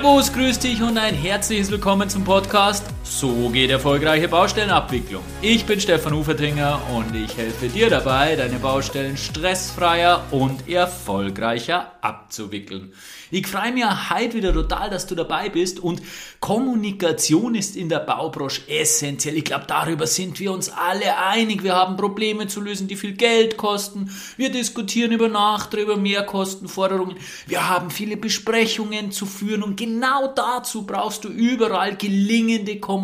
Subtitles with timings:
[0.00, 5.24] Servus, grüß dich und ein herzliches Willkommen zum Podcast So geht erfolgreiche Baustellenabwicklung.
[5.42, 12.92] Ich bin Stefan Ufertinger und ich helfe dir dabei, deine Baustellen stressfreier und erfolgreicher abzuwickeln.
[13.32, 16.02] Ich freue mich heute wieder total, dass du dabei bist und
[16.38, 19.36] Kommunikation ist in der Baubranche essentiell.
[19.36, 21.62] Ich glaube, darüber sind wir uns alle einig.
[21.62, 24.10] Wir haben Probleme zu lösen, die viel Geld kosten.
[24.36, 27.16] Wir diskutieren über Nachträge, über Mehrkostenforderungen.
[27.46, 32.99] Wir haben viele Besprechungen zu führen und genau dazu brauchst du überall gelingende Kommunikation.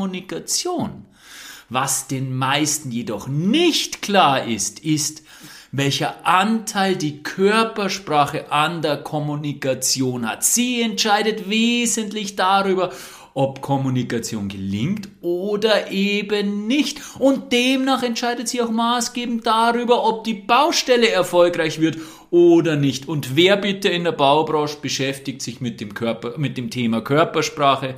[1.68, 5.22] Was den meisten jedoch nicht klar ist, ist,
[5.72, 10.44] welcher Anteil die Körpersprache an der Kommunikation hat.
[10.44, 12.92] Sie entscheidet wesentlich darüber,
[13.34, 17.02] ob Kommunikation gelingt oder eben nicht.
[17.18, 21.98] Und demnach entscheidet sie auch maßgebend darüber, ob die Baustelle erfolgreich wird
[22.30, 23.08] oder nicht.
[23.08, 27.96] Und wer bitte in der Baubranche beschäftigt sich mit dem Körper, mit dem Thema Körpersprache?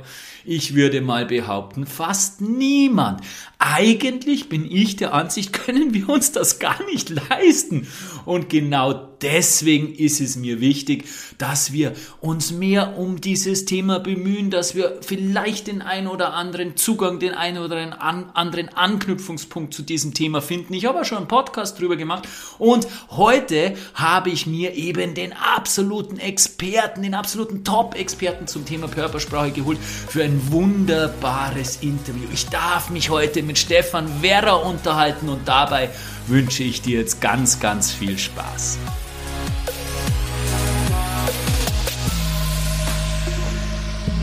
[0.51, 3.21] Ich würde mal behaupten, fast niemand.
[3.59, 7.87] Eigentlich bin ich der Ansicht, können wir uns das gar nicht leisten.
[8.29, 11.05] Und genau deswegen ist es mir wichtig,
[11.39, 16.77] dass wir uns mehr um dieses Thema bemühen, dass wir vielleicht den einen oder anderen
[16.77, 17.99] Zugang, den einen oder
[18.35, 20.75] anderen Anknüpfungspunkt zu diesem Thema finden.
[20.75, 22.27] Ich habe auch schon einen Podcast drüber gemacht
[22.59, 29.49] und heute habe ich mir eben den absoluten Experten, den absoluten Top-Experten zum Thema Körpersprache
[29.49, 32.27] geholt für ein wunderbares Interview.
[32.31, 35.89] Ich darf mich heute mit Stefan Werrer unterhalten und dabei
[36.29, 38.77] wünsche ich dir jetzt ganz, ganz viel Spaß.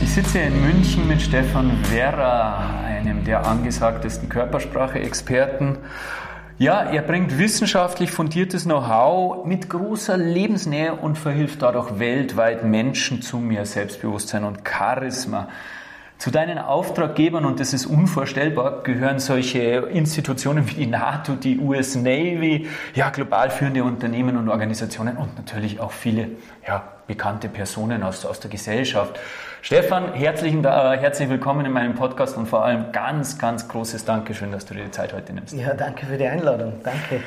[0.03, 5.79] Ich sitze in München mit Stefan Werrer, einem der angesagtesten Körpersprache-Experten.
[6.59, 13.39] Ja, er bringt wissenschaftlich fundiertes Know-how mit großer Lebensnähe und verhilft dadurch weltweit Menschen zu
[13.39, 15.49] mehr Selbstbewusstsein und Charisma.
[16.19, 21.95] Zu deinen Auftraggebern, und das ist unvorstellbar, gehören solche Institutionen wie die NATO, die US
[21.95, 26.31] Navy, ja, global führende Unternehmen und Organisationen und natürlich auch viele
[26.67, 29.21] ja, bekannte Personen aus, aus der Gesellschaft.
[29.61, 34.53] Stefan, herzlichen, äh, herzlich willkommen in meinem Podcast und vor allem ganz, ganz großes Dankeschön,
[34.53, 35.55] dass du dir die Zeit heute nimmst.
[35.55, 36.75] Ja, danke für die Einladung.
[36.83, 37.21] Danke.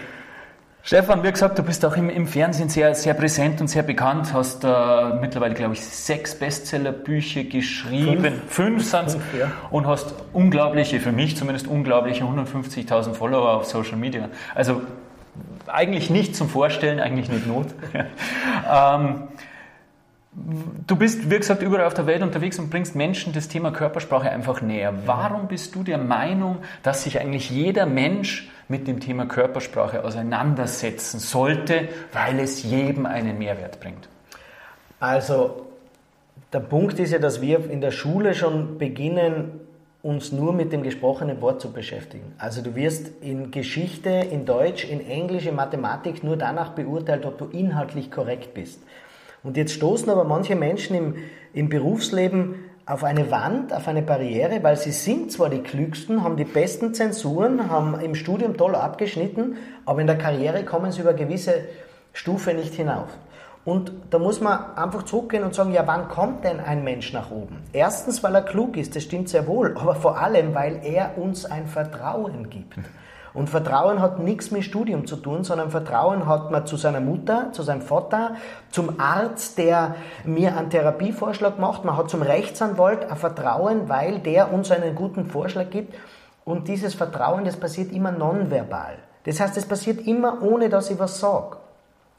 [0.82, 4.34] Stefan, wie gesagt, du bist auch im, im Fernsehen sehr, sehr präsent und sehr bekannt,
[4.34, 9.52] hast äh, mittlerweile, glaube ich, sechs Bestsellerbücher geschrieben, fünf, fünf sind es, ja.
[9.72, 14.30] und hast unglaubliche, für mich zumindest unglaubliche 150.000 Follower auf Social Media.
[14.56, 14.82] Also
[15.68, 17.68] eigentlich nicht zum Vorstellen, eigentlich nicht Not.
[18.72, 19.28] ähm,
[20.88, 24.30] Du bist, wie gesagt, überall auf der Welt unterwegs und bringst Menschen das Thema Körpersprache
[24.30, 24.94] einfach näher.
[25.06, 31.20] Warum bist du der Meinung, dass sich eigentlich jeder Mensch mit dem Thema Körpersprache auseinandersetzen
[31.20, 34.08] sollte, weil es jedem einen Mehrwert bringt?
[35.00, 35.66] Also,
[36.54, 39.60] der Punkt ist ja, dass wir in der Schule schon beginnen,
[40.02, 42.34] uns nur mit dem gesprochenen Wort zu beschäftigen.
[42.38, 47.38] Also du wirst in Geschichte, in Deutsch, in Englisch, in Mathematik nur danach beurteilt, ob
[47.38, 48.82] du inhaltlich korrekt bist.
[49.44, 51.16] Und jetzt stoßen aber manche Menschen im,
[51.54, 52.56] im Berufsleben
[52.90, 56.96] auf eine Wand, auf eine Barriere, weil sie sind zwar die Klügsten, haben die besten
[56.96, 61.66] Zensuren, haben im Studium toll abgeschnitten, aber in der Karriere kommen sie über gewisse
[62.14, 63.10] Stufe nicht hinauf.
[63.64, 67.30] Und da muss man einfach zurückgehen und sagen, ja, wann kommt denn ein Mensch nach
[67.30, 67.58] oben?
[67.74, 71.46] Erstens, weil er klug ist, das stimmt sehr wohl, aber vor allem, weil er uns
[71.46, 72.74] ein Vertrauen gibt.
[73.34, 77.52] Und Vertrauen hat nichts mit Studium zu tun, sondern Vertrauen hat man zu seiner Mutter,
[77.52, 78.36] zu seinem Vater,
[78.72, 79.96] zum Arzt, der
[80.26, 81.86] mir einen Therapievorschlag macht.
[81.86, 85.94] Man hat zum Rechtsanwalt ein Vertrauen, weil der uns einen guten Vorschlag gibt.
[86.44, 88.98] Und dieses Vertrauen, das passiert immer nonverbal.
[89.26, 91.58] Das heißt, es passiert immer, ohne dass ich was sage.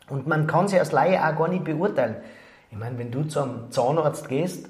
[0.09, 2.17] Und man kann sich als Laie auch gar nicht beurteilen.
[2.71, 4.69] Ich meine, wenn du zum Zahnarzt gehst,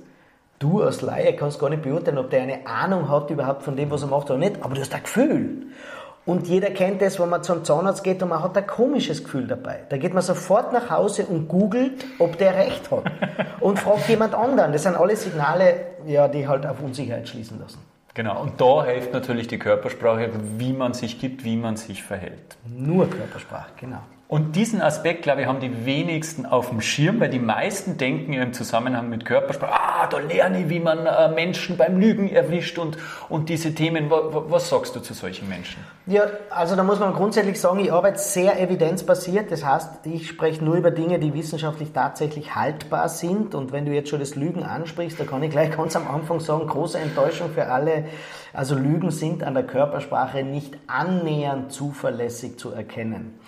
[0.59, 3.91] du als Laie kannst gar nicht beurteilen, ob der eine Ahnung hat überhaupt von dem,
[3.91, 5.67] was er macht oder nicht, aber du hast ein Gefühl.
[6.31, 9.49] Und jeder kennt das, wenn man zum Zahnarzt geht und man hat ein komisches Gefühl
[9.49, 9.81] dabei.
[9.89, 13.03] Da geht man sofort nach Hause und googelt, ob der recht hat.
[13.61, 14.73] Und fragt jemand anderen.
[14.73, 15.75] Das sind alle Signale,
[16.07, 17.81] ja, die halt auf Unsicherheit schließen lassen.
[18.15, 22.57] Genau, und da hilft natürlich die Körpersprache, wie man sich gibt, wie man sich verhält.
[22.65, 24.01] Nur Körpersprache, genau.
[24.31, 28.33] Und diesen Aspekt, glaube ich, haben die wenigsten auf dem Schirm, weil die meisten denken
[28.33, 32.79] im Zusammenhang mit Körpersprache, ah, da lerne ich, wie man äh, Menschen beim Lügen erwischt
[32.79, 32.97] und,
[33.29, 34.09] und diese Themen.
[34.09, 35.85] Was sagst du zu solchen Menschen?
[36.07, 39.51] Ja, also da muss man grundsätzlich sagen, ich arbeite sehr evidenzbasiert.
[39.51, 43.57] Das heißt, ich spreche nur über Dinge, die wissenschaftlich tatsächlich haltbar sind.
[43.57, 46.39] Und wenn du jetzt schon das Lügen ansprichst, da kann ich gleich ganz am Anfang
[46.39, 48.05] sagen, große Enttäuschung für alle.
[48.53, 53.41] Also Lügen sind an der Körpersprache nicht annähernd zuverlässig zu erkennen.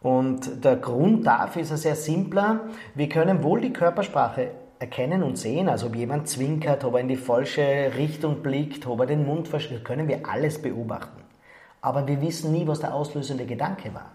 [0.00, 2.60] Und der Grund dafür ist ein sehr simpler.
[2.94, 7.08] Wir können wohl die Körpersprache erkennen und sehen, also ob jemand zwinkert, ob er in
[7.08, 11.22] die falsche Richtung blickt, ob er den Mund verschließt, können wir alles beobachten.
[11.80, 14.12] Aber wir wissen nie, was der auslösende Gedanke war.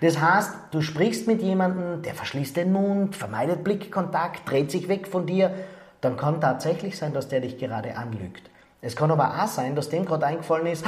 [0.00, 5.08] Das heißt, du sprichst mit jemandem, der verschließt den Mund, vermeidet Blickkontakt, dreht sich weg
[5.08, 5.52] von dir,
[6.02, 8.50] dann kann tatsächlich sein, dass der dich gerade anlügt.
[8.80, 10.84] Es kann aber auch sein, dass dem gerade eingefallen ist,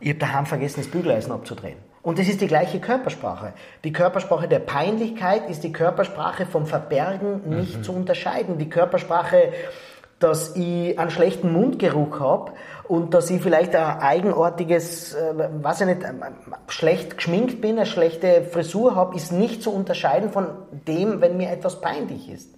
[0.00, 1.87] ich habe daheim vergessen, das Bügeleisen abzudrehen.
[2.08, 3.52] Und das ist die gleiche Körpersprache.
[3.84, 7.82] Die Körpersprache der Peinlichkeit ist die Körpersprache vom Verbergen nicht mhm.
[7.82, 8.56] zu unterscheiden.
[8.56, 9.52] Die Körpersprache,
[10.18, 12.52] dass ich einen schlechten Mundgeruch habe
[12.84, 16.14] und dass ich vielleicht ein eigenartiges, äh, weiß ich nicht, äh,
[16.68, 21.50] schlecht geschminkt bin, eine schlechte Frisur habe, ist nicht zu unterscheiden von dem, wenn mir
[21.50, 22.54] etwas peinlich ist.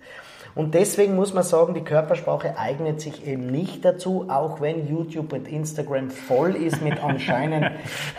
[0.55, 5.33] Und deswegen muss man sagen, die Körpersprache eignet sich eben nicht dazu, auch wenn YouTube
[5.33, 7.71] und Instagram voll ist mit anscheinend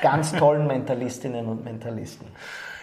[0.01, 2.27] ganz tollen Mentalistinnen und Mentalisten.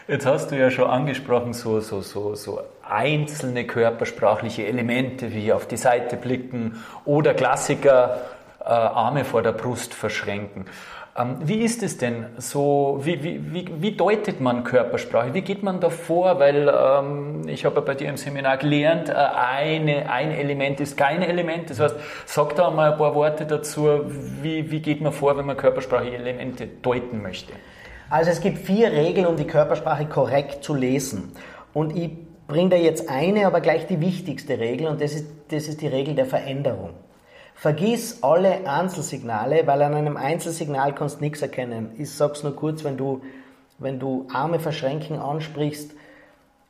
[0.07, 5.67] Jetzt hast du ja schon angesprochen, so, so, so, so einzelne körpersprachliche Elemente wie auf
[5.67, 8.23] die Seite blicken oder Klassiker,
[8.61, 10.65] äh, Arme vor der Brust verschränken.
[11.19, 13.01] Ähm, wie ist es denn so?
[13.03, 15.35] Wie, wie, wie, wie, deutet man Körpersprache?
[15.35, 16.39] Wie geht man da vor?
[16.39, 20.97] Weil ähm, ich habe ja bei dir im Seminar gelernt, äh, eine, ein Element ist
[20.97, 21.71] kein Element.
[21.71, 23.89] Das heißt, sag da mal ein paar Worte dazu.
[24.43, 27.53] Wie, wie geht man vor, wenn man körpersprachliche Elemente deuten möchte?
[28.11, 31.33] Also es gibt vier Regeln, um die Körpersprache korrekt zu lesen.
[31.75, 32.11] Und ich
[32.47, 35.89] bringe da jetzt eine, aber gleich die wichtigste Regel und das ist, das ist die
[35.89, 36.95] Regel der Veränderung.
[37.61, 41.91] Vergiss alle Einzelsignale, weil an einem Einzelsignal kannst du nichts erkennen.
[41.99, 43.21] Ich sag's nur kurz, wenn du,
[43.79, 45.91] wenn du Arme verschränken ansprichst.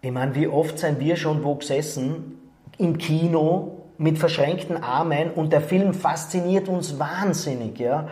[0.00, 2.40] Ich meine, wie oft sind wir schon wo gesessen
[2.78, 8.08] im Kino mit verschränkten Armen und der Film fasziniert uns wahnsinnig, ja.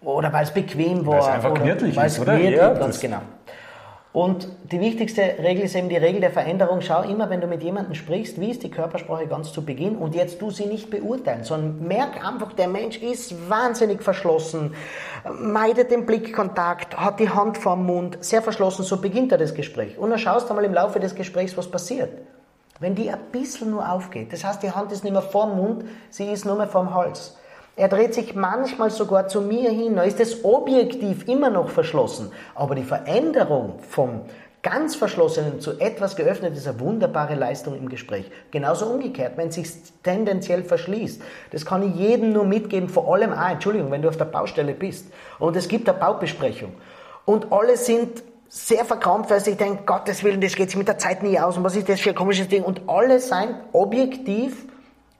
[0.00, 1.14] Oder weil es bequem war.
[1.14, 2.38] Weil es einfach gemütlich ist, oder?
[2.38, 3.22] Ja, ganz genau.
[4.14, 6.80] Und die wichtigste Regel ist eben die Regel der Veränderung.
[6.82, 10.14] Schau immer, wenn du mit jemandem sprichst, wie ist die Körpersprache ganz zu Beginn und
[10.14, 14.72] jetzt du sie nicht beurteilen, sondern merk einfach, der Mensch ist wahnsinnig verschlossen,
[15.40, 19.98] meidet den Blickkontakt, hat die Hand vorm Mund, sehr verschlossen, so beginnt er das Gespräch.
[19.98, 22.12] Und dann schaust du mal im Laufe des Gesprächs, was passiert.
[22.78, 25.86] Wenn die ein bisschen nur aufgeht, das heißt, die Hand ist nicht mehr vorm Mund,
[26.10, 27.36] sie ist nur mehr vorm Hals
[27.76, 32.30] er dreht sich manchmal sogar zu mir hin, da ist es objektiv immer noch verschlossen.
[32.54, 34.22] Aber die Veränderung vom
[34.62, 38.30] ganz verschlossenen zu etwas geöffnet ist eine wunderbare Leistung im Gespräch.
[38.50, 39.68] Genauso umgekehrt, wenn es sich
[40.02, 41.20] tendenziell verschließt.
[41.50, 44.72] Das kann ich jedem nur mitgeben, vor allem, ah, Entschuldigung, wenn du auf der Baustelle
[44.72, 45.06] bist
[45.38, 46.72] und es gibt eine Baubesprechung
[47.26, 50.98] und alle sind sehr verkrampft, weil sie denken, Gottes Willen, das geht sich mit der
[50.98, 54.64] Zeit nie aus und was ist das für ein komisches Ding und alle seien objektiv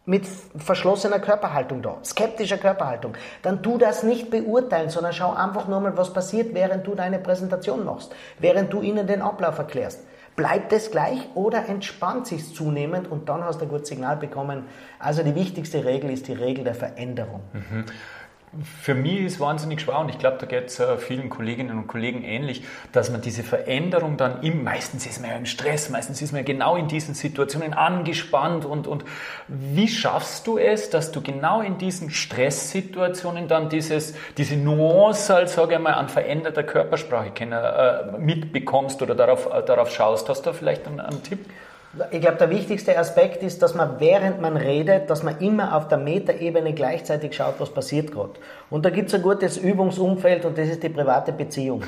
[0.07, 5.81] mit verschlossener Körperhaltung da, skeptischer Körperhaltung, dann tu das nicht beurteilen, sondern schau einfach nur
[5.81, 10.01] mal, was passiert, während du deine Präsentation machst, während du ihnen den Ablauf erklärst.
[10.37, 14.65] Bleibt es gleich oder entspannt sich zunehmend und dann hast du ein gutes Signal bekommen.
[14.99, 17.41] Also die wichtigste Regel ist die Regel der Veränderung.
[17.53, 17.85] Mhm
[18.63, 21.87] für mich ist wahnsinnig schwer und ich glaube, da geht es äh, vielen Kolleginnen und
[21.87, 26.23] Kollegen ähnlich, dass man diese Veränderung dann im, meistens ist man ja im Stress, meistens
[26.23, 29.05] ist man ja genau in diesen Situationen angespannt und, und
[29.49, 35.49] wie schaffst du es, dass du genau in diesen Stresssituationen dann dieses, diese Nuance, halt,
[35.49, 40.29] sage ich mal, an veränderter Körpersprache äh, mitbekommst oder darauf, äh, darauf schaust?
[40.29, 41.41] Hast du da vielleicht einen, einen Tipp?
[42.11, 45.87] Ich glaube, der wichtigste Aspekt ist, dass man während man redet, dass man immer auf
[45.87, 48.33] der Metaebene gleichzeitig schaut, was passiert gerade.
[48.71, 51.83] Und da gibt es ein gutes Übungsumfeld und das ist die private Beziehung.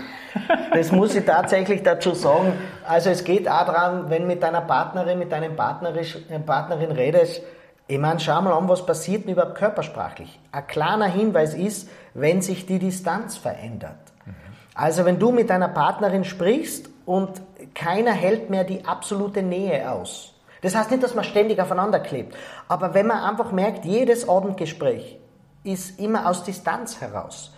[0.72, 2.52] Das muss ich tatsächlich dazu sagen.
[2.86, 7.42] Also es geht auch daran, wenn mit deiner Partnerin, mit deinem äh, Partnerin redest,
[7.88, 10.40] ich meine, schau mal an, was passiert denn überhaupt körpersprachlich.
[10.50, 13.94] Ein kleiner Hinweis ist, wenn sich die Distanz verändert.
[14.24, 14.34] Mhm.
[14.74, 17.40] Also wenn du mit deiner Partnerin sprichst und
[17.76, 20.32] keiner hält mehr die absolute Nähe aus.
[20.62, 22.34] Das heißt nicht, dass man ständig aufeinander klebt,
[22.66, 25.18] aber wenn man einfach merkt, jedes Abendgespräch
[25.62, 27.52] ist immer aus Distanz heraus,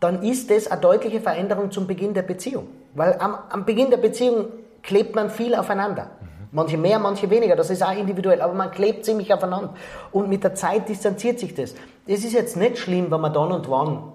[0.00, 2.68] dann ist das eine deutliche Veränderung zum Beginn der Beziehung.
[2.94, 4.46] Weil am, am Beginn der Beziehung
[4.82, 6.12] klebt man viel aufeinander.
[6.52, 9.74] Manche mehr, manche weniger, das ist auch individuell, aber man klebt ziemlich aufeinander.
[10.12, 11.74] Und mit der Zeit distanziert sich das.
[12.06, 14.12] Es ist jetzt nicht schlimm, wenn man dann und wann,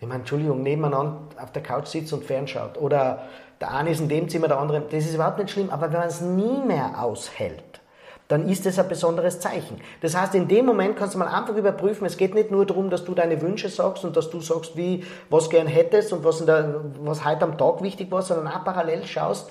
[0.00, 3.24] ich meine, Entschuldigung, nebeneinander auf der Couch sitzt und fernschaut oder
[3.60, 6.00] der eine ist in dem Zimmer, der andere, das ist überhaupt nicht schlimm, aber wenn
[6.00, 7.80] man es nie mehr aushält,
[8.28, 9.80] dann ist das ein besonderes Zeichen.
[10.00, 12.88] Das heißt, in dem Moment kannst du mal einfach überprüfen, es geht nicht nur darum,
[12.88, 16.40] dass du deine Wünsche sagst und dass du sagst, wie, was gern hättest und was,
[16.40, 19.50] in der, was heute am Tag wichtig war, sondern auch parallel schaust,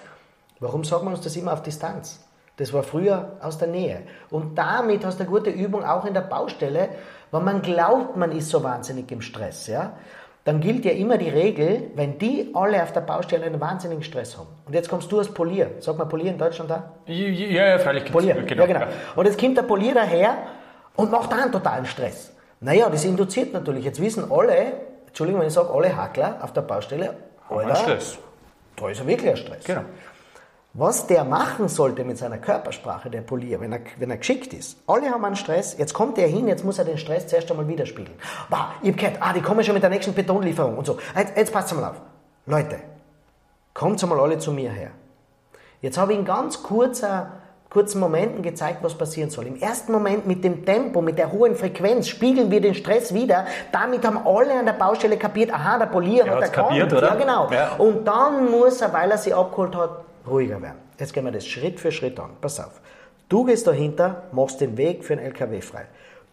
[0.60, 2.20] warum sagen wir uns das immer auf Distanz?
[2.58, 4.04] Das war früher aus der Nähe.
[4.30, 6.90] Und damit hast du eine gute Übung auch in der Baustelle,
[7.32, 9.94] weil man glaubt, man ist so wahnsinnig im Stress, ja
[10.46, 14.38] dann gilt ja immer die Regel, wenn die alle auf der Baustelle einen wahnsinnigen Stress
[14.38, 14.50] haben.
[14.66, 15.72] Und jetzt kommst du als Polier.
[15.80, 16.92] Sag mal Polier in Deutschland da?
[17.06, 18.12] Ja, ja, freilich.
[18.12, 18.36] Polier.
[18.36, 18.86] Genau, ja, genau.
[19.16, 20.38] Und jetzt kommt der Polier daher
[20.96, 22.34] und macht da einen totalen Stress.
[22.60, 23.86] Naja, das induziert natürlich.
[23.86, 24.74] Jetzt wissen alle,
[25.08, 27.16] Entschuldigung, wenn ich sage, alle Hackler auf der Baustelle,
[27.50, 28.18] Alter, Stress.
[28.76, 29.64] da ist er wirklich ein Stress.
[29.64, 29.82] Genau.
[30.76, 34.80] Was der machen sollte mit seiner Körpersprache, der Polier, wenn er, wenn er geschickt ist.
[34.88, 37.68] Alle haben einen Stress, jetzt kommt er hin, jetzt muss er den Stress zuerst einmal
[37.68, 38.18] widerspiegeln.
[38.50, 40.98] Wow, ich hab gehört, ah, die kommen schon mit der nächsten Betonlieferung und so.
[41.16, 42.02] Jetzt, jetzt passt mal auf.
[42.48, 42.80] Leute,
[43.76, 44.90] kommt mal alle zu mir her.
[45.80, 47.34] Jetzt habe ich in ganz kurzer,
[47.70, 49.46] kurzen Momenten gezeigt, was passieren soll.
[49.46, 53.46] Im ersten Moment mit dem Tempo, mit der hohen Frequenz spiegeln wir den Stress wieder.
[53.72, 57.10] Damit haben alle an der Baustelle kapiert, aha, der Polier er hat kapiert, oder?
[57.10, 57.52] Ja, genau.
[57.52, 57.76] Ja.
[57.78, 60.78] Und dann muss er, weil er sie abgeholt hat, ruhiger werden.
[61.00, 62.32] Jetzt gehen wir das Schritt für Schritt an.
[62.42, 62.82] Pass auf.
[63.30, 65.86] Du gehst dahinter, machst den Weg für den LKW frei.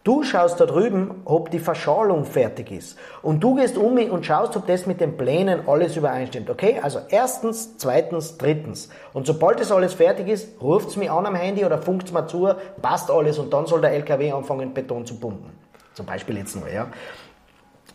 [0.03, 2.97] Du schaust da drüben, ob die Verschalung fertig ist.
[3.21, 6.49] Und du gehst um mich und schaust, ob das mit den Plänen alles übereinstimmt.
[6.49, 6.79] Okay?
[6.81, 8.89] Also erstens, zweitens, drittens.
[9.13, 12.49] Und sobald das alles fertig ist, ruft's mich an am Handy oder funkt's mir zu,
[12.81, 15.51] passt alles und dann soll der LKW anfangen, Beton zu pumpen.
[15.93, 16.87] Zum Beispiel jetzt nur, ja.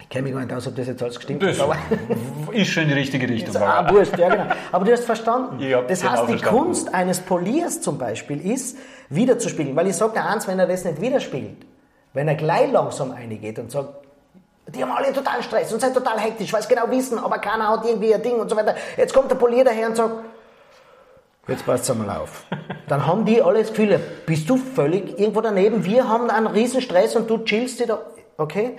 [0.09, 1.77] Ich kenne mich gar nicht aus, ob das jetzt alles gestimmt Das hat.
[2.53, 3.57] ist schon in die richtige Richtung.
[3.57, 4.45] Ah, wurscht, ja genau.
[4.71, 5.59] Aber du hast verstanden.
[5.89, 6.59] Das genau heißt, die verstanden.
[6.59, 8.79] Kunst eines Poliers zum Beispiel ist,
[9.11, 9.75] wiederzuspiegeln.
[9.75, 11.67] Weil ich sage dir eins, wenn er das nicht widerspiegelt,
[12.13, 14.07] wenn er gleich langsam reingeht und sagt,
[14.69, 17.69] die haben alle total Stress und sind total hektisch, weil sie genau wissen, aber keiner
[17.69, 18.77] hat irgendwie ein Ding und so weiter.
[18.97, 20.15] Jetzt kommt der Polier daher und sagt,
[21.49, 22.45] jetzt passt einmal auf.
[22.89, 26.81] Dann haben die alle das Gefühl, bist du völlig irgendwo daneben, wir haben einen riesen
[26.81, 27.99] Stress und du chillst dir da,
[28.39, 28.77] okay?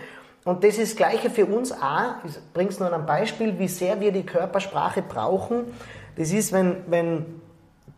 [0.47, 3.67] Und das ist das Gleiche für uns auch, ich bring's nur an ein Beispiel, wie
[3.67, 5.73] sehr wir die Körpersprache brauchen.
[6.15, 7.41] Das ist, wenn, wenn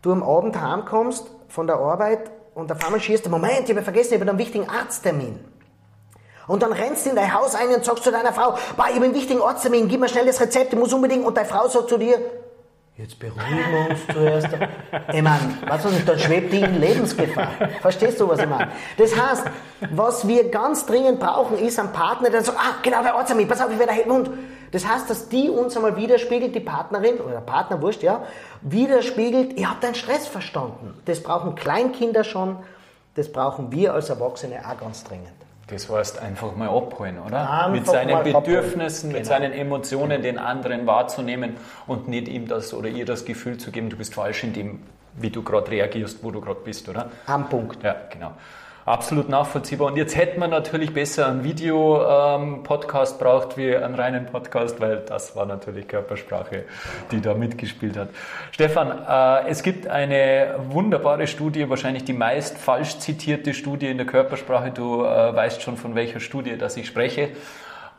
[0.02, 4.14] du am Abend heimkommst von der Arbeit und auf einmal schießt Moment, ich habe vergessen,
[4.14, 5.38] ich habe einen wichtigen Arzttermin.
[6.48, 8.96] Und dann rennst du in dein Haus ein und sagst zu deiner Frau, bah, ich
[8.96, 11.24] habe einen wichtigen Arzttermin, gib mir schnell das Rezept, ich muss unbedingt.
[11.24, 12.18] Und deine Frau sagt zu dir,
[13.00, 14.48] jetzt beruhigen wir uns zuerst.
[15.12, 17.48] Ich meine, was weiß ich, dann schwebt die in Lebensgefahr.
[17.80, 18.70] Verstehst du, was ich meine?
[18.98, 19.44] Das heißt,
[19.92, 23.60] was wir ganz dringend brauchen, ist ein Partner, der sagt, ah, genau, der Arzttermin, pass
[23.60, 24.10] auf, ich werde da hinten.
[24.10, 24.30] Und
[24.72, 28.22] das heißt, dass die uns einmal widerspiegelt, die Partnerin oder der Partner, wurscht, ja,
[28.60, 30.94] widerspiegelt, ihr habt deinen Stress verstanden.
[31.06, 32.56] Das brauchen Kleinkinder schon,
[33.14, 35.28] das brauchen wir als Erwachsene auch ganz dringend.
[35.70, 37.48] Das heißt einfach mal abholen, oder?
[37.50, 38.22] Einfach mit seinen.
[38.22, 39.28] Bedürfnissen, mit Genau.
[39.28, 43.88] seinen Emotionen den anderen wahrzunehmen und nicht ihm das oder ihr das Gefühl zu geben,
[43.90, 44.82] du bist falsch in dem,
[45.16, 47.10] wie du gerade reagierst, wo du gerade bist, oder?
[47.26, 47.82] Am Punkt.
[47.82, 48.32] Ja, genau.
[48.90, 49.86] Absolut nachvollziehbar.
[49.86, 55.36] Und jetzt hätten wir natürlich besser einen Video-Podcast braucht wie einen reinen Podcast, weil das
[55.36, 56.64] war natürlich Körpersprache,
[57.12, 58.08] die da mitgespielt hat.
[58.50, 64.08] Stefan, äh, es gibt eine wunderbare Studie, wahrscheinlich die meist falsch zitierte Studie in der
[64.08, 64.72] Körpersprache.
[64.72, 67.28] Du äh, weißt schon, von welcher Studie dass ich spreche.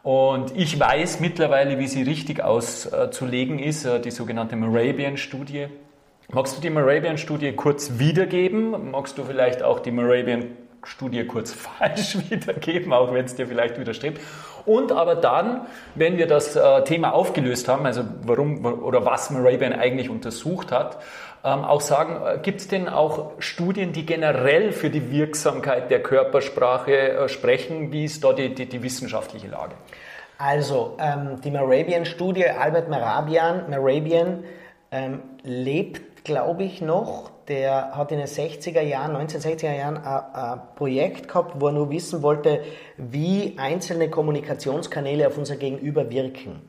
[0.04, 5.68] Und ich weiß mittlerweile, wie sie richtig auszulegen ist, äh, die sogenannte Morabian-Studie.
[6.34, 8.92] Magst du die Morabian-Studie kurz wiedergeben?
[8.92, 9.92] Magst du vielleicht auch die
[10.82, 14.20] Morabian-Studie kurz falsch wiedergeben, auch wenn es dir vielleicht widerstrebt?
[14.66, 15.62] Und aber dann,
[15.96, 21.02] wenn wir das äh, Thema aufgelöst haben, also warum oder was Morabian eigentlich untersucht hat,
[21.44, 26.04] ähm, auch sagen, äh, gibt es denn auch Studien, die generell für die Wirksamkeit der
[26.04, 27.92] Körpersprache äh, sprechen?
[27.92, 29.74] Wie ist da die, die, die wissenschaftliche Lage?
[30.38, 34.44] Also, ähm, die Morabian-Studie, Albert Merabian, Morabian
[34.92, 37.32] ähm, lebt, glaube ich, noch.
[37.48, 41.90] Der hat in den 60er Jahren, 1960er Jahren ein, ein Projekt gehabt, wo er nur
[41.90, 42.62] wissen wollte,
[42.98, 46.62] wie einzelne Kommunikationskanäle auf unser Gegenüber wirken.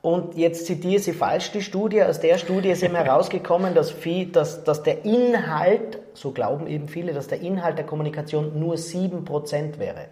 [0.00, 2.02] Und jetzt zitiere sie falsch die Studie.
[2.02, 6.88] Aus der Studie ist eben herausgekommen, dass, viel, dass, dass der Inhalt, so glauben eben
[6.88, 10.06] viele, dass der Inhalt der Kommunikation nur 7% wäre.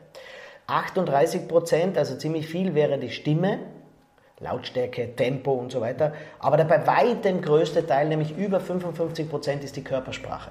[0.66, 3.60] 38 Prozent, also ziemlich viel, wäre die Stimme,
[4.40, 6.12] Lautstärke, Tempo und so weiter.
[6.38, 10.50] Aber der bei weitem größte Teil, nämlich über 55 Prozent, ist die Körpersprache.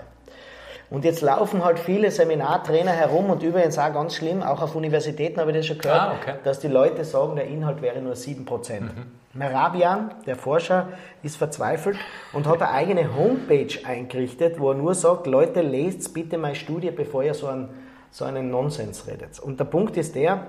[0.90, 5.40] Und jetzt laufen halt viele Seminartrainer herum und übrigens auch ganz schlimm, auch auf Universitäten
[5.40, 6.36] habe ich das schon gehört, Ah, okay.
[6.44, 8.92] dass die Leute sagen, der Inhalt wäre nur 7 Prozent.
[9.34, 10.90] Merabian, der Forscher,
[11.24, 11.98] ist verzweifelt
[12.34, 16.92] und hat eine eigene Homepage eingerichtet, wo er nur sagt, Leute, lest bitte meine Studie,
[16.92, 17.70] bevor ihr so einen,
[18.12, 19.40] so einen Nonsens redet.
[19.40, 20.46] Und der Punkt ist der,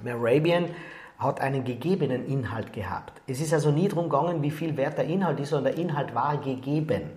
[0.00, 0.70] Merabian
[1.18, 3.20] hat einen gegebenen Inhalt gehabt.
[3.26, 6.14] Es ist also nie darum gegangen, wie viel wert der Inhalt ist, sondern der Inhalt
[6.14, 7.10] war gegeben.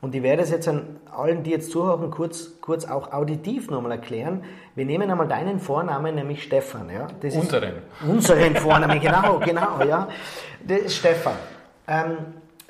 [0.00, 3.92] Und ich werde es jetzt an allen, die jetzt zuhören, kurz, kurz auch auditiv nochmal
[3.92, 4.44] erklären.
[4.76, 6.88] Wir nehmen einmal deinen Vornamen, nämlich Stefan.
[6.88, 7.08] Ja?
[7.20, 7.72] Das ist Unseren.
[8.06, 10.06] Unseren Vornamen, genau, genau, ja.
[10.64, 11.34] Das ist Stefan.
[11.88, 12.18] Ähm,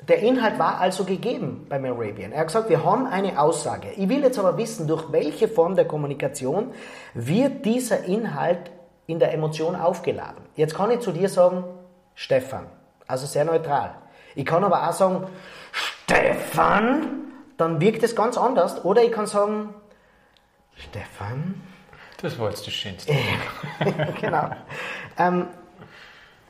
[0.07, 2.31] der Inhalt war also gegeben bei Morabian.
[2.31, 3.89] Er hat gesagt, wir haben eine Aussage.
[3.95, 6.71] Ich will jetzt aber wissen, durch welche Form der Kommunikation
[7.13, 8.71] wird dieser Inhalt
[9.09, 10.45] in der Emotion aufgeladen.
[10.55, 11.63] Jetzt kann ich zu dir sagen,
[12.13, 12.67] Stefan,
[13.07, 13.95] also sehr neutral.
[14.35, 15.27] Ich kann aber auch sagen,
[15.71, 18.85] Stefan, dann wirkt es ganz anders.
[18.85, 19.73] Oder ich kann sagen,
[20.75, 21.59] Stefan.
[22.21, 23.13] Das war jetzt das Schönste.
[24.21, 24.51] genau.
[25.17, 25.47] Ähm,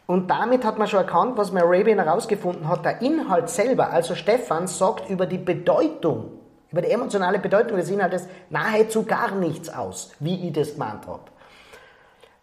[0.06, 4.68] und damit hat man schon erkannt, was Marabian herausgefunden hat, der Inhalt selber, also Stefan,
[4.68, 6.32] sagt über die Bedeutung,
[6.72, 11.22] über die emotionale Bedeutung des Inhaltes nahezu gar nichts aus, wie ich das gemeint habe.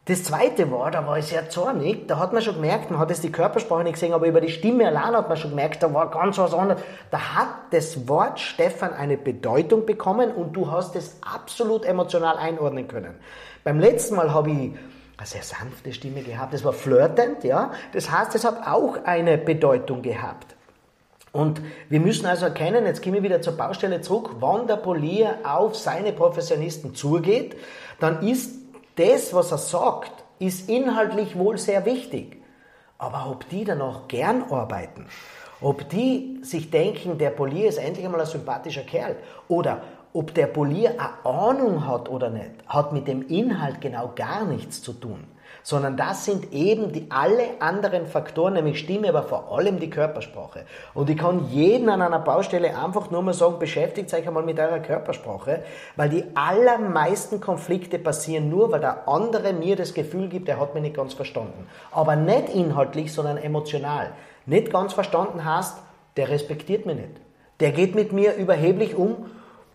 [0.06, 3.10] Das zweite war, da war ich sehr zornig, da hat man schon gemerkt, man hat
[3.10, 5.92] jetzt die Körpersprache nicht gesehen, aber über die Stimme allein hat man schon gemerkt, da
[5.92, 6.80] war ganz was anderes.
[7.10, 12.86] Da hat das Wort Stefan eine Bedeutung bekommen und du hast es absolut emotional einordnen
[12.86, 13.16] können.
[13.64, 14.56] Beim letzten Mal habe ich
[15.16, 17.72] eine sehr sanfte Stimme gehabt, das war flirtend, ja.
[17.92, 20.54] Das heißt, es hat auch eine Bedeutung gehabt.
[21.32, 25.40] Und wir müssen also erkennen, jetzt gehen wir wieder zur Baustelle zurück, wann der Polier
[25.42, 27.56] auf seine Professionisten zugeht,
[27.98, 28.65] dann ist
[28.96, 32.42] das, was er sagt, ist inhaltlich wohl sehr wichtig.
[32.98, 35.06] Aber ob die dann auch gern arbeiten,
[35.60, 39.16] ob die sich denken, der Polier ist endlich einmal ein sympathischer Kerl
[39.48, 44.44] oder ob der Polier eine Ahnung hat oder nicht, hat mit dem Inhalt genau gar
[44.44, 45.24] nichts zu tun
[45.66, 50.64] sondern das sind eben die alle anderen Faktoren, nämlich Stimme, aber vor allem die Körpersprache.
[50.94, 54.60] Und ich kann jeden an einer Baustelle einfach nur mal sagen, beschäftigt euch einmal mit
[54.60, 55.64] eurer Körpersprache,
[55.96, 60.72] weil die allermeisten Konflikte passieren nur, weil der andere mir das Gefühl gibt, er hat
[60.74, 61.66] mich nicht ganz verstanden.
[61.90, 64.12] Aber nicht inhaltlich, sondern emotional.
[64.46, 65.78] Nicht ganz verstanden heißt,
[66.16, 67.20] der respektiert mich nicht.
[67.58, 69.26] Der geht mit mir überheblich um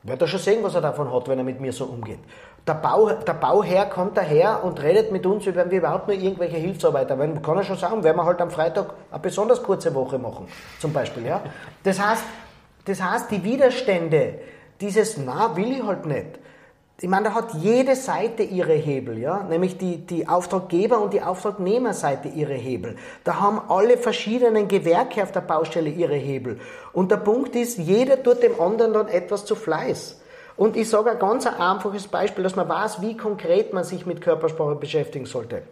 [0.04, 2.20] wird er schon sehen, was er davon hat, wenn er mit mir so umgeht.
[2.68, 6.58] Der, Bau, der Bauherr kommt daher und redet mit uns, wenn wir überhaupt nur irgendwelche
[6.58, 10.20] Hilfsarbeiter, wenn, kann er schon sagen, werden wir halt am Freitag eine besonders kurze Woche
[10.20, 10.48] machen,
[10.80, 11.26] zum Beispiel.
[11.26, 11.42] Ja?
[11.84, 12.24] Das, heißt,
[12.86, 14.36] das heißt, die Widerstände,
[14.80, 16.40] dieses Na, will ich halt nicht,
[17.04, 21.24] ich meine, da hat jede Seite ihre Hebel, ja, nämlich die, die Auftraggeber- und die
[21.24, 22.96] Auftragnehmerseite ihre Hebel.
[23.24, 26.60] Da haben alle verschiedenen Gewerke auf der Baustelle ihre Hebel.
[26.94, 30.21] Und der Punkt ist, jeder tut dem anderen dann etwas zu Fleiß.
[30.58, 34.22] Und ich sage ein ganz einfaches Beispiel, dass man weiß, wie konkret man sich mit
[34.22, 35.64] Körpersprache beschäftigen sollte.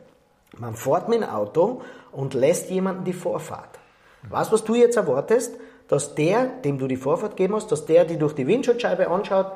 [0.58, 3.80] Man fährt mit dem Auto und lässt jemanden die Vorfahrt.
[4.30, 5.56] Was, was du jetzt erwartest,
[5.88, 9.52] dass der, dem du die Vorfahrt geben hast, dass der die durch die Windschutzscheibe anschaut,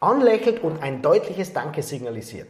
[0.00, 2.48] anlächelt und ein deutliches Danke signalisiert.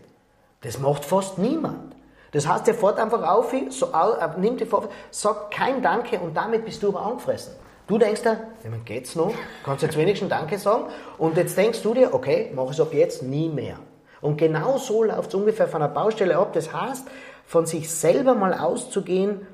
[0.63, 1.97] Das macht fast niemand.
[2.33, 6.37] Das heißt, er fährt einfach auf, so, äh, nimmt die Vorfahrt, sagt kein Danke und
[6.37, 7.55] damit bist du aber angefressen.
[7.90, 9.35] Du denkst dir, ja, geht's noch?
[9.64, 10.85] Kannst jetzt wenigstens Danke sagen?
[11.18, 13.81] Und jetzt denkst du dir, okay, mach es ab jetzt nie mehr.
[14.20, 16.53] Und genau so läuft es ungefähr von der Baustelle ab.
[16.53, 17.09] Das heißt,
[17.46, 19.44] von sich selber mal auszugehen,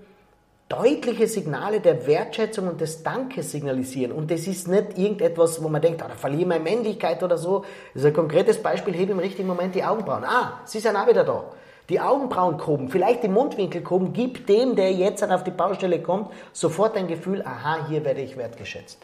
[0.68, 4.12] deutliche Signale der Wertschätzung und des Dankes signalisieren.
[4.12, 7.38] Und das ist nicht irgendetwas, wo man denkt, ah, da verliere ich meine Männlichkeit oder
[7.38, 7.64] so.
[7.94, 10.25] Das ist ein konkretes Beispiel, hebe im richtigen Moment die Augenbrauen.
[10.25, 11.53] Ah, sie sind auch wieder da.
[11.88, 16.31] Die Augenbrauen koben, vielleicht die Mundwinkel koben, gibt dem, der jetzt auf die Baustelle kommt,
[16.53, 18.99] sofort ein Gefühl, aha, hier werde ich wertgeschätzt.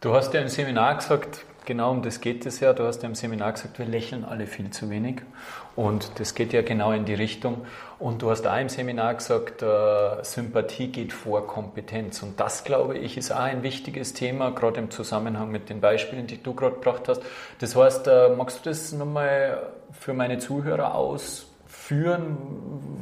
[0.00, 2.74] Du hast ja im Seminar gesagt, genau um das geht es ja.
[2.74, 5.22] Du hast ja im Seminar gesagt, wir lächeln alle viel zu wenig.
[5.76, 7.66] Und das geht ja genau in die Richtung.
[7.98, 12.22] Und du hast auch im Seminar gesagt, äh, Sympathie geht vor Kompetenz.
[12.22, 16.26] Und das, glaube ich, ist auch ein wichtiges Thema, gerade im Zusammenhang mit den Beispielen,
[16.26, 17.22] die du gerade gebracht hast.
[17.58, 22.38] Das heißt, äh, magst du das nochmal für meine Zuhörer aus führen,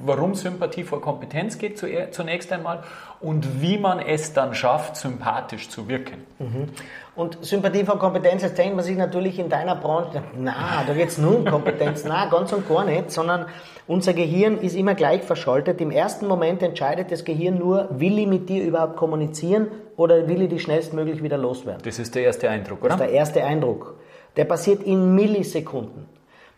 [0.04, 2.82] warum Sympathie vor Kompetenz geht zunächst einmal
[3.20, 6.26] und wie man es dann schafft, sympathisch zu wirken.
[6.40, 6.68] Mhm.
[7.14, 11.08] Und Sympathie vor Kompetenz, jetzt denkt man sich natürlich in deiner Branche, na, da geht
[11.08, 13.46] es nur um Kompetenz, na, ganz und gar nicht, sondern
[13.86, 15.80] unser Gehirn ist immer gleich verschaltet.
[15.80, 20.42] Im ersten Moment entscheidet das Gehirn nur, will ich mit dir überhaupt kommunizieren oder will
[20.42, 21.82] ich dich schnellstmöglich wieder loswerden.
[21.84, 22.88] Das ist der erste Eindruck, oder?
[22.88, 23.96] Das ist der erste Eindruck.
[24.36, 26.06] Der passiert in Millisekunden.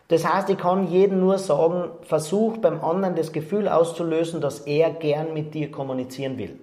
[0.07, 4.91] Das heißt, ich kann jedem nur sagen, versuch beim anderen das Gefühl auszulösen, dass er
[4.91, 6.59] gern mit dir kommunizieren will.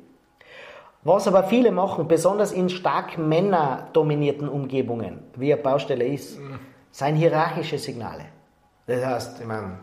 [1.04, 6.60] Was aber viele machen, besonders in stark männerdominierten Umgebungen, wie eine Baustelle ist, mhm.
[6.92, 8.26] sind hierarchische Signale.
[8.86, 9.78] Das heißt, ich meine,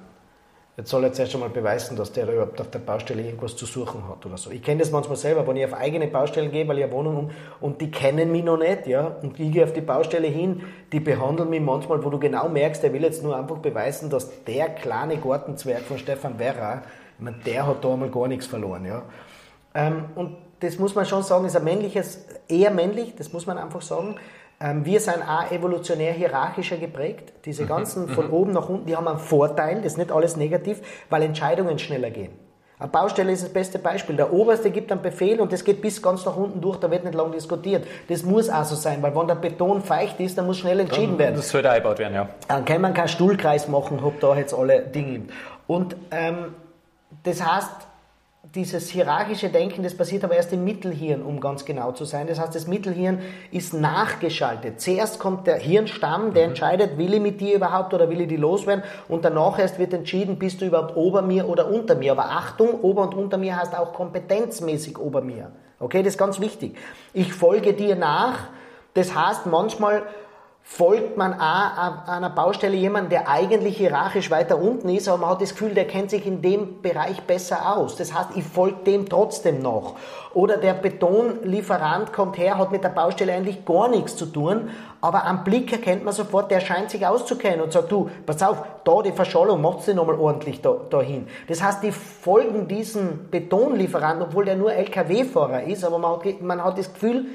[0.80, 4.08] Jetzt soll er zuerst einmal beweisen, dass der überhaupt auf der Baustelle irgendwas zu suchen
[4.08, 4.50] hat oder so.
[4.50, 7.18] Ich kenne das manchmal selber, wenn ich auf eigene Baustellen gehe, weil ich eine Wohnung
[7.18, 10.64] um und die kennen mich noch nicht, ja, und ich gehe auf die Baustelle hin,
[10.94, 14.46] die behandeln mich manchmal, wo du genau merkst, der will jetzt nur einfach beweisen, dass
[14.46, 16.84] der kleine Gartenzwerg von Stefan Werra,
[17.18, 19.02] ich meine, der hat da einmal gar nichts verloren, ja.
[19.74, 23.58] Ähm, und das muss man schon sagen, ist ein männliches, eher männlich, das muss man
[23.58, 24.16] einfach sagen.
[24.62, 27.34] Ähm, wir sind auch evolutionär hierarchischer geprägt.
[27.46, 27.68] Diese mhm.
[27.68, 28.34] ganzen von mhm.
[28.34, 32.10] oben nach unten, die haben einen Vorteil, das ist nicht alles negativ, weil Entscheidungen schneller
[32.10, 32.32] gehen.
[32.78, 34.16] Eine Baustelle ist das beste Beispiel.
[34.16, 37.04] Der Oberste gibt einen Befehl und das geht bis ganz nach unten durch, da wird
[37.04, 37.86] nicht lang diskutiert.
[38.08, 41.18] Das muss auch so sein, weil wenn der Beton feucht ist, dann muss schnell entschieden
[41.18, 41.36] werden.
[41.36, 42.30] Das sollte eingebaut werden, ja.
[42.48, 45.24] Dann kann man keinen Stuhlkreis machen, hab da jetzt alle Dinge.
[45.68, 46.56] Und ähm,
[47.24, 47.89] das heißt,
[48.56, 52.26] dieses hierarchische Denken, das passiert aber erst im Mittelhirn, um ganz genau zu sein.
[52.26, 53.20] Das heißt, das Mittelhirn
[53.52, 54.82] ist nachgeschaltet.
[54.82, 56.50] Zuerst kommt der Hirnstamm, der mhm.
[56.50, 59.94] entscheidet, will ich mit dir überhaupt oder will ich die loswerden und danach erst wird
[59.94, 62.12] entschieden, bist du überhaupt ober mir oder unter mir.
[62.14, 65.52] Aber Achtung, ober und unter mir heißt auch kompetenzmäßig ober mir.
[65.80, 66.76] Okay, das ist ganz wichtig.
[67.14, 68.48] Ich folge dir nach.
[68.96, 70.04] Das heißt, manchmal
[70.72, 75.42] folgt man auch einer Baustelle jemanden, der eigentlich hierarchisch weiter unten ist, aber man hat
[75.42, 77.96] das Gefühl, der kennt sich in dem Bereich besser aus.
[77.96, 79.96] Das heißt, ich folge dem trotzdem noch.
[80.36, 84.70] Oder der Betonlieferant kommt her, hat mit der Baustelle eigentlich gar nichts zu tun,
[85.02, 88.64] aber am Blick erkennt man sofort, der scheint sich auszukennen und sagt, du, pass auf,
[88.84, 91.28] da die Verschollung, macht sie nochmal ordentlich da, dahin.
[91.48, 96.64] Das heißt, die folgen diesem Betonlieferanten, obwohl der nur LKW-Fahrer ist, aber man hat, man
[96.64, 97.26] hat das Gefühl,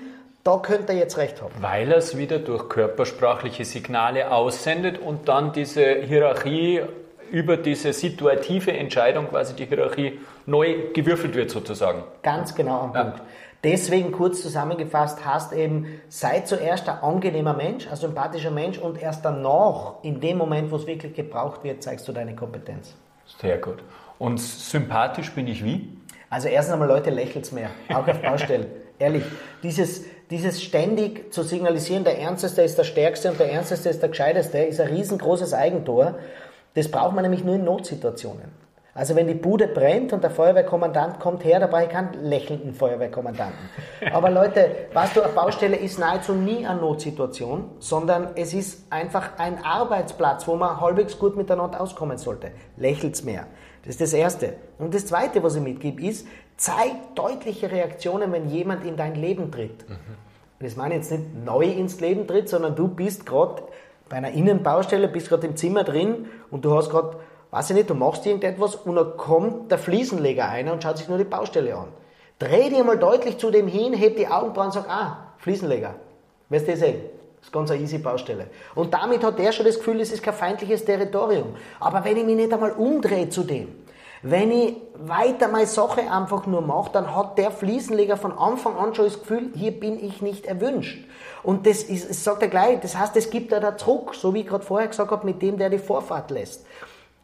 [0.45, 1.55] da könnte er jetzt recht haben.
[1.61, 6.83] Weil er es wieder durch körpersprachliche Signale aussendet und dann diese Hierarchie
[7.31, 12.05] über diese situative Entscheidung quasi die Hierarchie neu gewürfelt wird sozusagen.
[12.23, 13.03] Ganz genau am ja.
[13.03, 13.23] Punkt.
[13.65, 19.25] Deswegen kurz zusammengefasst hast eben, sei zuerst ein angenehmer Mensch, ein sympathischer Mensch und erst
[19.25, 22.95] danach, in dem Moment, wo es wirklich gebraucht wird, zeigst du deine Kompetenz.
[23.41, 23.83] Sehr gut.
[24.19, 25.97] Und sympathisch bin ich wie?
[26.29, 28.67] Also erstens einmal Leute lächelt mehr, auch auf Baustellen.
[28.99, 29.25] Ehrlich,
[29.63, 34.09] dieses, dieses ständig zu signalisieren, der Ernsteste ist der Stärkste und der Ernsteste ist der
[34.09, 36.17] Gescheiteste, ist ein riesengroßes Eigentor.
[36.75, 38.65] Das braucht man nämlich nur in Notsituationen.
[38.97, 42.73] Also wenn die Bude brennt und der Feuerwehrkommandant kommt her, da brauche ich keinen lächelnden
[42.75, 43.69] Feuerwehrkommandanten.
[44.13, 49.31] Aber Leute, weißt du, eine Baustelle ist nahezu nie eine Notsituation, sondern es ist einfach
[49.39, 52.53] ein Arbeitsplatz, wo man halbwegs gut miteinander auskommen sollte.
[52.77, 53.49] Lächelt's mehr.
[53.85, 54.55] Das ist das Erste.
[54.79, 59.51] Und das Zweite, was ich mitgebe, ist, zeig deutliche Reaktionen, wenn jemand in dein Leben
[59.51, 59.89] tritt.
[59.89, 59.97] Mhm.
[60.61, 63.63] Das meine ich jetzt nicht neu ins Leben tritt, sondern du bist gerade
[64.09, 67.17] bei einer Innenbaustelle, bist gerade im Zimmer drin und du hast gerade,
[67.51, 71.09] weiß ich nicht, du machst irgendetwas und dann kommt der Fliesenleger ein und schaut sich
[71.09, 71.89] nur die Baustelle an.
[72.39, 75.95] Dreh dir mal deutlich zu dem hin, heb die Augenbrauen und sag, ah, Fliesenleger.
[76.49, 77.01] Wirst du sehen.
[77.45, 78.47] Das ist ganz eine easy Baustelle.
[78.75, 81.55] Und damit hat der schon das Gefühl, es ist kein feindliches Territorium.
[81.79, 83.85] Aber wenn ich mich nicht einmal umdrehe zu dem,
[84.23, 88.95] wenn ich weiter meine Sache einfach nur mache, dann hat der Fliesenleger von Anfang an
[88.95, 91.07] schon das Gefühl, hier bin ich nicht erwünscht.
[91.43, 94.33] Und das ist, das sagt er gleich, das heißt, es gibt da der Druck, so
[94.33, 96.65] wie ich gerade vorher gesagt habe, mit dem, der die Vorfahrt lässt.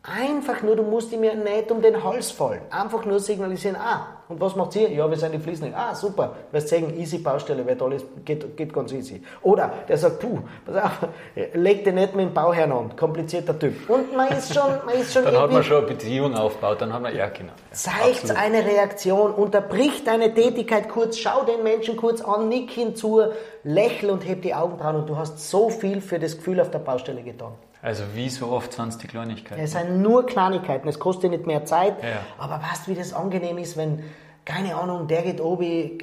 [0.02, 2.60] Einfach nur, du musst ihm ja nicht um den Hals fallen.
[2.68, 4.88] Einfach nur signalisieren, ah, und was macht ihr?
[4.90, 5.76] Ja, wir sind die Fliesenleger.
[5.76, 9.22] Ah, super, wirst sehen, easy Baustelle, wird alles, geht, geht ganz easy.
[9.42, 11.08] Oder der sagt, puh, pass auf,
[11.54, 13.90] leg dir nicht mit dem Bauherrn an, komplizierter Typ.
[13.90, 16.92] Und man ist schon, man ist schon Dann hat man schon eine Beziehung aufgebaut, dann
[16.92, 17.52] haben wir, ja, genau.
[17.72, 23.20] Zeigt eine Reaktion, unterbricht deine Tätigkeit kurz, schau den Menschen kurz an, nick hinzu,
[23.64, 26.78] lächel und heb die Augenbrauen und du hast so viel für das Gefühl auf der
[26.78, 27.52] Baustelle getan.
[27.82, 29.62] Also wie so oft sind es die Kleinigkeiten?
[29.62, 31.94] Es sind nur Kleinigkeiten, es kostet nicht mehr Zeit.
[32.02, 32.18] Ja.
[32.36, 34.04] Aber weißt du, wie das angenehm ist, wenn,
[34.50, 35.98] keine Ahnung, der geht oben,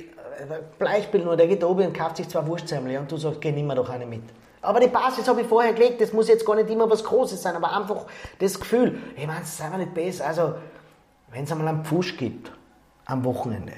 [0.79, 3.67] Beispiel nur, der geht oben und kauft sich zwei Wurstsemmel und du sagst, geh, nimm
[3.67, 4.23] mir doch eine mit.
[4.61, 7.41] Aber die Basis habe ich vorher gelegt, das muss jetzt gar nicht immer was Großes
[7.41, 8.05] sein, aber einfach
[8.39, 10.27] das Gefühl, ich meine, es ist einfach nicht besser.
[10.27, 10.55] Also,
[11.31, 12.51] wenn es einmal einen Pfusch gibt,
[13.05, 13.73] am Wochenende,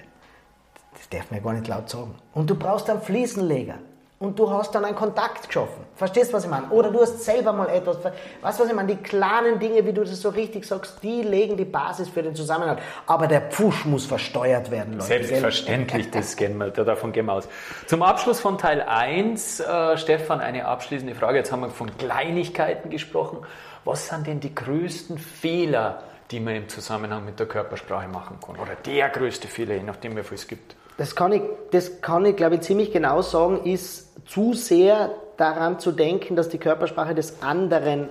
[0.93, 3.79] das darf man ja gar nicht laut sagen, und du brauchst einen Fliesenleger,
[4.19, 5.85] und du hast dann einen Kontakt geschaffen.
[5.95, 6.69] Verstehst du, was ich meine?
[6.71, 7.97] Oder du hast selber mal etwas,
[8.41, 8.93] weißt du, was ich meine?
[8.93, 12.35] Die kleinen Dinge, wie du das so richtig sagst, die legen die Basis für den
[12.35, 12.79] Zusammenhalt.
[13.07, 15.05] Aber der Pfusch muss versteuert werden, Leute.
[15.05, 17.47] Selbstverständlich, das gehen wir, davon gehen wir aus.
[17.87, 21.37] Zum Abschluss von Teil 1, äh, Stefan, eine abschließende Frage.
[21.37, 23.39] Jetzt haben wir von Kleinigkeiten gesprochen.
[23.85, 28.57] Was sind denn die größten Fehler, die man im Zusammenhang mit der Körpersprache machen kann?
[28.57, 30.75] Oder der größte Fehler, je nachdem, wie viel es gibt?
[30.99, 35.79] Das kann ich, das kann ich glaube ich ziemlich genau sagen, ist zu sehr daran
[35.79, 38.09] zu denken, dass die Körpersprache des anderen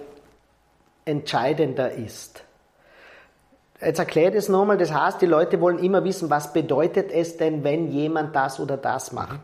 [1.04, 2.42] entscheidender ist.
[3.80, 4.76] Jetzt erkläre ich das nochmal.
[4.76, 8.76] Das heißt, die Leute wollen immer wissen, was bedeutet es denn, wenn jemand das oder
[8.76, 9.40] das macht.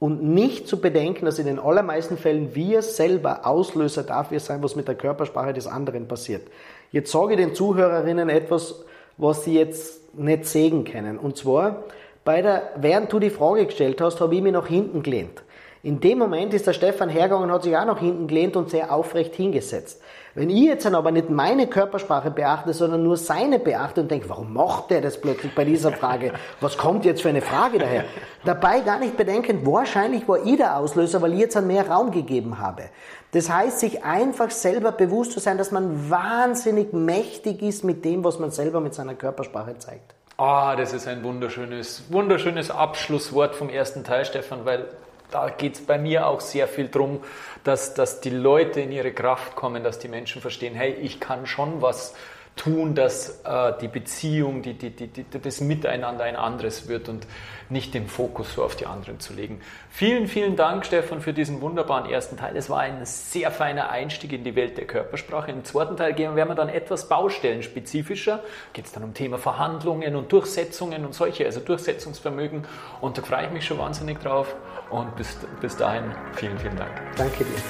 [0.00, 4.76] Und nicht zu bedenken, dass in den allermeisten Fällen wir selber Auslöser dafür sein, was
[4.76, 6.48] mit der Körpersprache des anderen passiert.
[6.90, 8.84] Jetzt sage ich den Zuhörerinnen etwas,
[9.16, 11.18] was sie jetzt nicht sehen können.
[11.18, 11.84] Und zwar,
[12.24, 15.42] bei der, während du die Frage gestellt hast, habe ich mich nach hinten gelehnt.
[15.82, 18.68] In dem Moment ist der Stefan hergegangen und hat sich auch noch hinten gelehnt und
[18.68, 20.00] sehr aufrecht hingesetzt.
[20.34, 24.52] Wenn ich jetzt aber nicht meine Körpersprache beachte, sondern nur seine beachte und denke, warum
[24.52, 26.32] macht der das plötzlich bei dieser Frage?
[26.60, 28.04] Was kommt jetzt für eine Frage daher?
[28.44, 32.58] Dabei gar nicht bedenken, wahrscheinlich war ich der Auslöser, weil ich jetzt mehr Raum gegeben
[32.58, 32.84] habe.
[33.32, 38.24] Das heißt, sich einfach selber bewusst zu sein, dass man wahnsinnig mächtig ist mit dem,
[38.24, 40.14] was man selber mit seiner Körpersprache zeigt.
[40.38, 44.86] Ah, das ist ein wunderschönes, wunderschönes Abschlusswort vom ersten Teil, Stefan, weil
[45.30, 47.20] da geht es bei mir auch sehr viel darum,
[47.64, 51.46] dass, dass die Leute in ihre Kraft kommen, dass die Menschen verstehen, hey, ich kann
[51.46, 52.14] schon was
[52.58, 57.26] tun, dass äh, die Beziehung, die, die, die, das Miteinander ein anderes wird und
[57.70, 59.60] nicht den Fokus so auf die anderen zu legen.
[59.90, 62.56] Vielen, vielen Dank, Stefan, für diesen wunderbaren ersten Teil.
[62.56, 65.50] Es war ein sehr feiner Einstieg in die Welt der Körpersprache.
[65.50, 68.40] Im zweiten Teil gehen, werden wir dann etwas baustellenspezifischer.
[68.72, 72.66] Geht es dann um Thema Verhandlungen und Durchsetzungen und solche, also Durchsetzungsvermögen.
[73.00, 74.54] Und da freue ich mich schon wahnsinnig drauf.
[74.90, 76.92] Und bis, bis dahin, vielen, vielen Dank.
[77.16, 77.62] Danke dir.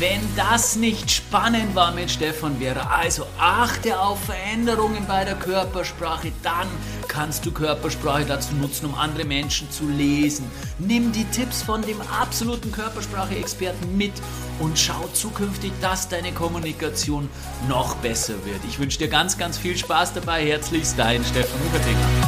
[0.00, 6.32] Wenn das nicht spannend war mit Stefan Vera, also achte auf Veränderungen bei der Körpersprache,
[6.42, 6.66] dann
[7.06, 10.50] kannst du Körpersprache dazu nutzen, um andere Menschen zu lesen.
[10.80, 14.12] Nimm die Tipps von dem absoluten Körpersprache-Experten mit
[14.58, 17.28] und schau zukünftig, dass deine Kommunikation
[17.68, 18.60] noch besser wird.
[18.68, 20.44] Ich wünsche dir ganz, ganz viel Spaß dabei.
[20.46, 22.23] Herzlichst dein Stefan Hubertinger.